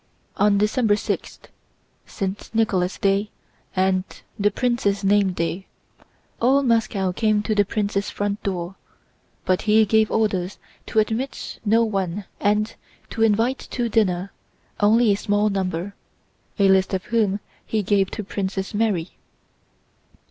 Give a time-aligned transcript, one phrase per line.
[0.35, 2.49] On December 6—St.
[2.55, 3.29] Nicholas' Day
[3.75, 4.03] and
[4.39, 8.73] the prince's name day—all Moscow came to the prince's front door
[9.45, 12.73] but he gave orders to admit no one and
[13.11, 14.31] to invite to dinner
[14.79, 15.93] only a small number,
[16.57, 19.11] a list of whom he gave to Princess Mary.